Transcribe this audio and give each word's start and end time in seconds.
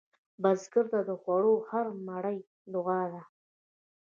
بزګر 0.41 0.85
ته 0.91 0.99
د 1.09 1.11
خوړو 1.21 1.53
هره 1.69 1.91
مړۍ 2.07 2.39
دعا 2.73 3.01
ده 3.11 3.21